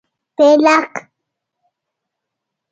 [0.35, 0.93] 🦃 پېلک